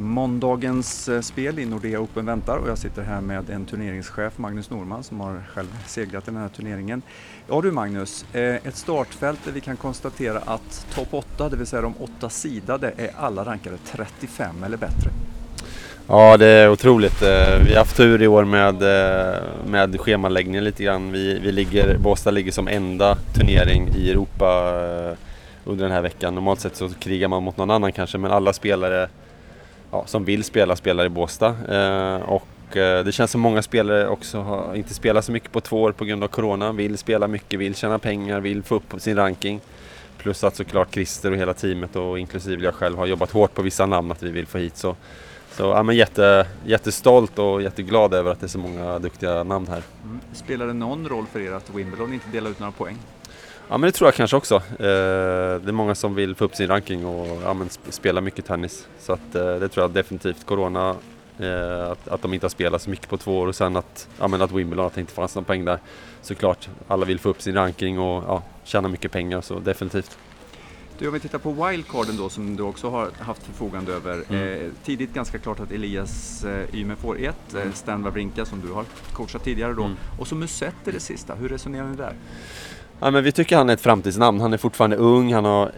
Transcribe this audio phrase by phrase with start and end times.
[0.00, 4.70] Måndagens eh, spel i Nordea Open väntar och jag sitter här med en turneringschef, Magnus
[4.70, 7.02] Norman, som har själv segrat i den här turneringen.
[7.48, 11.66] Ja du Magnus, eh, ett startfält där vi kan konstatera att topp 8, det vill
[11.66, 15.10] säga de åtta sidade, är alla rankade 35 eller bättre.
[16.08, 17.22] Ja, det är otroligt.
[17.22, 18.74] Eh, vi har haft tur i år med,
[19.66, 21.12] med schemaläggningen lite grann.
[21.12, 24.46] Vi, vi ligger, Båstad ligger som enda turnering i Europa
[25.64, 26.34] under den här veckan.
[26.34, 29.08] Normalt sett så krigar man mot någon annan kanske, men alla spelare
[29.90, 31.56] ja, som vill spela spelar i Båstad.
[31.68, 35.60] Eh, och eh, det känns som många spelare också har inte spelat så mycket på
[35.60, 36.72] två år på grund av Corona.
[36.72, 39.60] Vill spela mycket, vill tjäna pengar, vill få upp sin ranking.
[40.18, 43.62] Plus att såklart Christer och hela teamet och inklusive jag själv har jobbat hårt på
[43.62, 44.76] vissa namn att vi vill få hit.
[44.76, 44.96] Så,
[45.52, 49.66] så ja, men jätte, jättestolt och jätteglad över att det är så många duktiga namn
[49.68, 49.82] här.
[50.04, 50.20] Mm.
[50.32, 52.96] Spelar det någon roll för er att Wimbledon inte delar ut några poäng?
[53.70, 54.54] Ja men det tror jag kanske också.
[54.54, 57.56] Eh, det är många som vill få upp sin ranking och ja,
[57.88, 58.88] spela mycket tennis.
[58.98, 60.46] Så att, eh, det tror jag definitivt.
[60.46, 60.96] Corona,
[61.38, 64.08] eh, att, att de inte har spelat så mycket på två år och sen att,
[64.18, 65.78] ja, men att Wimbledon, att det inte fanns någon poäng där.
[66.22, 70.18] Såklart, alla vill få upp sin ranking och ja, tjäna mycket pengar så definitivt.
[70.98, 74.24] Du, om vi tittar på wildcarden då som du också har haft förfogande över.
[74.28, 74.64] Mm.
[74.64, 78.72] Eh, tidigt ganska klart att Elias eh, Ymer får ett, eh, Stan Wawrinka som du
[78.72, 79.84] har coachat tidigare då.
[79.84, 79.96] Mm.
[80.18, 82.14] Och så Musetti det sista, hur resonerar ni där?
[83.02, 84.40] Ja, men vi tycker han är ett framtidsnamn.
[84.40, 85.72] Han är fortfarande ung, han har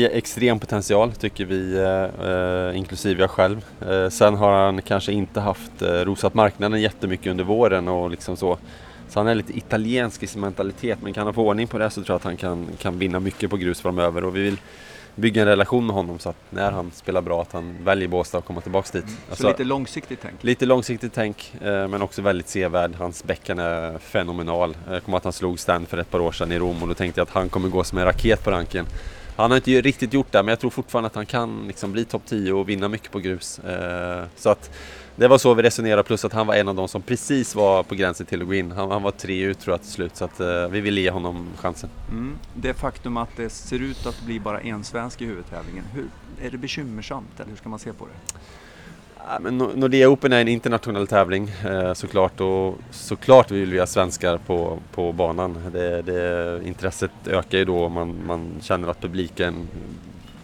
[0.00, 3.64] eh, extrem potential tycker vi, eh, eh, inklusive jag själv.
[3.88, 8.36] Eh, sen har han kanske inte haft eh, rosat marknaden jättemycket under våren och liksom
[8.36, 8.58] så.
[9.08, 11.90] Så han är lite italiensk i sin mentalitet men kan han få ordning på det
[11.90, 14.24] så tror jag att han kan, kan vinna mycket på grus framöver.
[14.24, 14.58] Och vi vill
[15.14, 18.38] bygga en relation med honom så att när han spelar bra att han väljer Båstad
[18.38, 19.04] och kommer tillbaks dit.
[19.04, 19.16] Mm.
[19.28, 20.44] Alltså, så lite långsiktigt tänk?
[20.44, 22.94] Lite långsiktigt tänk eh, men också väldigt sevärd.
[22.94, 24.76] Hans bäcken är fenomenal.
[24.90, 26.94] Jag kommer att han slog Stan för ett par år sedan i Rom och då
[26.94, 28.86] tänkte jag att han kommer gå som en raket på ranken.
[29.36, 32.04] Han har inte riktigt gjort det men jag tror fortfarande att han kan liksom bli
[32.04, 33.58] topp 10 och vinna mycket på grus.
[33.58, 34.70] Eh, så att
[35.16, 37.82] det var så vi resonerade, plus att han var en av de som precis var
[37.82, 38.72] på gränsen till att gå in.
[38.72, 41.10] Han, han var tre ut tror jag till slut, så att, uh, vi ville ge
[41.10, 41.90] honom chansen.
[42.10, 42.36] Mm.
[42.54, 46.04] Det faktum att det ser ut att bli bara en svensk i huvudtävlingen, hur,
[46.42, 48.38] är det bekymmersamt eller hur ska man se på det?
[49.40, 54.38] Men Nordea Open är en internationell tävling eh, såklart och såklart vill vi ha svenskar
[54.38, 55.58] på, på banan.
[55.72, 59.68] Det, det, intresset ökar ju då man, man känner att publiken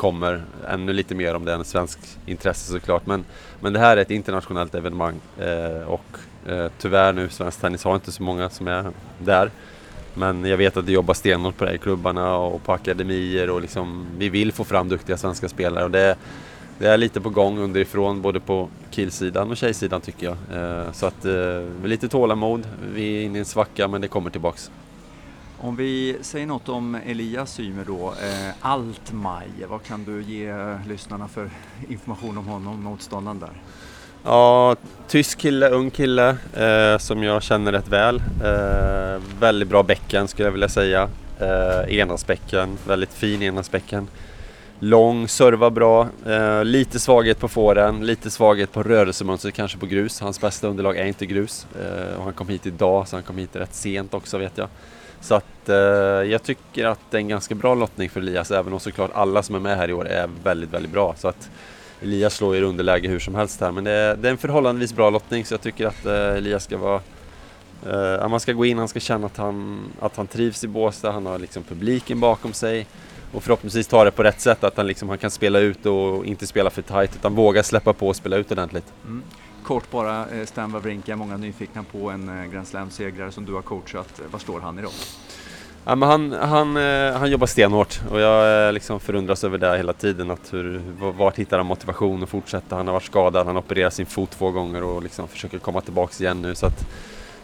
[0.00, 3.06] kommer ännu lite mer om det är en svensk intresse såklart.
[3.06, 3.24] Men,
[3.60, 6.04] men det här är ett internationellt evenemang eh, och
[6.46, 9.50] eh, tyvärr nu Svensk Tennis har inte så många som är där.
[10.14, 13.60] Men jag vet att det jobbar stenhårt på det i klubbarna och på akademier och
[13.60, 15.84] liksom, vi vill få fram duktiga svenska spelare.
[15.84, 16.16] Och det,
[16.78, 20.36] det är lite på gång underifrån både på killsidan och tjejsidan tycker jag.
[20.62, 24.30] Eh, så att eh, lite tålamod, vi är inne i en svacka men det kommer
[24.30, 24.70] tillbaks.
[25.62, 30.54] Om vi säger något om Elias Ymer då, eh, Altmaier, vad kan du ge
[30.88, 31.50] lyssnarna för
[31.88, 33.50] information om honom, motståndaren där?
[34.24, 34.76] Ja,
[35.08, 38.22] tysk kille, ung kille eh, som jag känner rätt väl.
[38.44, 41.08] Eh, väldigt bra bäcken skulle jag vilja säga.
[41.40, 44.08] Eh, enasbäcken, väldigt fin enasbäcken.
[44.78, 50.20] Lång, servar bra, eh, lite svaghet på fåren, lite svaghet på rörelsemönstret, kanske på grus.
[50.20, 51.66] Hans bästa underlag är inte grus.
[51.80, 54.68] Eh, och han kom hit idag, så han kom hit rätt sent också vet jag.
[55.20, 55.76] Så att eh,
[56.30, 59.42] jag tycker att det är en ganska bra lottning för Elias, även om såklart alla
[59.42, 61.14] som är med här i år är väldigt, väldigt bra.
[61.18, 61.50] Så att
[62.02, 64.92] Elias slår i underläge hur som helst här, men det är, det är en förhållandevis
[64.92, 67.00] bra lottning så jag tycker att eh, Elias ska vara
[67.86, 71.12] Uh, man ska gå in, han ska känna att han, att han trivs i Båstad,
[71.12, 72.86] han har liksom publiken bakom sig
[73.32, 76.26] och förhoppningsvis ta det på rätt sätt, att han, liksom, han kan spela ut och
[76.26, 78.92] inte spela för tight utan våga släppa på och spela ut ordentligt.
[79.04, 79.22] Mm.
[79.62, 83.62] Kort bara, eh, Stan Wawrinka, många nyfikna på en eh, Grand Slam-segrare som du har
[83.62, 84.20] coachat.
[84.20, 84.90] Eh, var står han idag?
[85.84, 86.76] Ja, men han, han,
[87.14, 90.30] han jobbar stenhårt och jag liksom förundras över det hela tiden.
[90.30, 92.76] Att hur, vart hittar han motivation att fortsätta?
[92.76, 95.80] Han har varit skadad, han har opererat sin fot två gånger och liksom försöker komma
[95.80, 96.54] tillbaks igen nu.
[96.54, 96.86] Så att,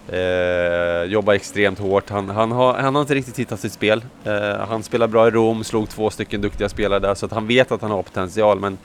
[0.09, 2.11] eh, jobbar extremt hårt.
[2.11, 4.05] Han, han, har, han har inte riktigt hittat sitt spel.
[4.25, 7.47] Eh, han spelar bra i Rom, slog två stycken duktiga spelare där så att han
[7.47, 8.79] vet att han har potential men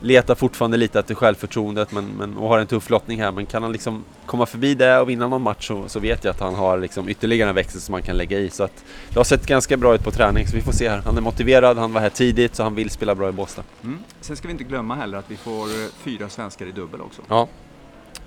[0.00, 3.32] letar fortfarande lite efter självförtroendet men, men, och har en tuff lottning här.
[3.32, 6.30] Men kan han liksom komma förbi det och vinna någon match så, så vet jag
[6.30, 8.50] att han har liksom ytterligare en växel som man kan lägga i.
[8.50, 11.02] Så att det har sett ganska bra ut på träning så vi får se här.
[11.04, 13.62] Han är motiverad, han var här tidigt så han vill spela bra i Båstad.
[13.82, 13.98] Mm.
[14.20, 17.22] Sen ska vi inte glömma heller att vi får eh, fyra svenskar i dubbel också.
[17.28, 17.48] Ja,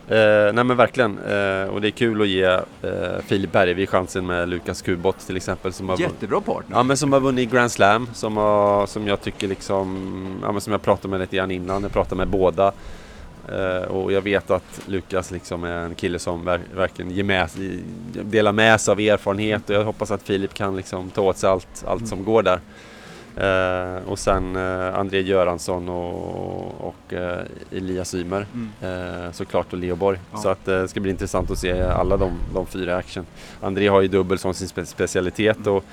[0.07, 2.61] Eh, nej men verkligen, eh, och det är kul att ge eh,
[3.27, 5.73] Filip Bergevi chansen med Lukas Kubot till exempel.
[5.73, 6.77] Som har Jättebra partner!
[6.77, 10.61] Ja men som har vunnit Grand Slam, som, har, som jag tycker liksom, ja men
[10.61, 12.73] som jag pratade med lite grann innan, jag pratade med båda.
[13.51, 17.49] Eh, och jag vet att Lukas liksom är en kille som ver verkligen ger med,
[18.23, 21.49] delar med sig av erfarenhet och jag hoppas att Filip kan liksom ta åt sig
[21.49, 22.09] allt, allt mm.
[22.09, 22.59] som går där.
[23.37, 28.69] Eh, och sen eh, André Göransson och, och eh, Elias Ymer Mm.
[29.25, 30.19] eh, såklart och Leo Borg.
[30.31, 30.37] Ja.
[30.37, 33.25] Så att, eh, det ska bli intressant att se alla de, de fyra i action.
[33.61, 35.83] André har ju dubbel som sin spe specialitet och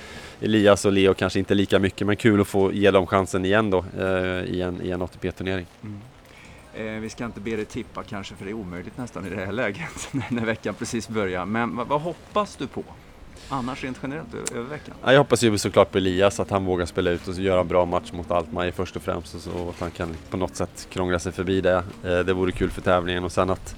[0.41, 3.71] Elias och Leo kanske inte lika mycket men kul att få ge dem chansen igen
[3.71, 4.05] då eh,
[4.45, 5.67] i en, i en ATP-turnering.
[5.83, 7.01] Mm.
[7.01, 9.53] Vi ska inte be dig tippa kanske för det är omöjligt nästan i det här
[9.53, 11.45] läget när- när veckan precis börjar.
[11.45, 12.85] Men vad, vad hoppas du på?
[13.49, 14.95] Annars rent generellt över veckan?
[15.05, 17.69] Ja, jag hoppas ju såklart på Elias att han vågar spela ut och göra en
[17.69, 20.89] bra match mot Altmaier först och främst och så att han kan på något sätt
[20.91, 21.85] krångla sig förbi det.
[22.05, 23.77] Eh, det vore kul för tävlingen och sen att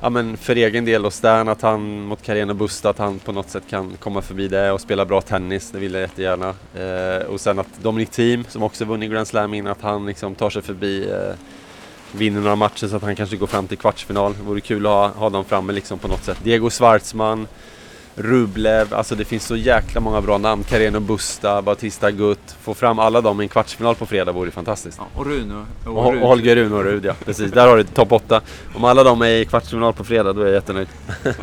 [0.00, 3.32] Ja men för egen del och Stan att han mot Carena Busta att han på
[3.32, 6.54] något sätt kan komma förbi det och spela bra tennis, det vill jag jättegärna.
[6.74, 10.34] Eh, och sen att Dominic Thiem som också vunnit Grand Slam innan, att han liksom
[10.34, 11.34] tar sig förbi eh,
[12.12, 14.32] vinner några matcher så att han kanske går fram till kvartsfinal.
[14.32, 16.38] Det vore kul att ha, ha dem framme liksom på något sätt.
[16.44, 17.46] Diego Schwartzman,
[18.16, 20.64] Rublev, alltså det finns så jäkla många bra namn.
[20.64, 22.56] Careno Busta, Bautista Gutt.
[22.62, 24.98] Få fram alla dem i en kvartsfinal på fredag vore fantastiskt.
[25.00, 26.22] Ja, och Rune och, Och, Rud.
[26.22, 27.52] och Holger Rune och Rud ja, precis.
[27.52, 28.40] Där har du topp 8.
[28.74, 30.88] Om alla de är i kvartsfinal på fredag då är jag jättenöjd.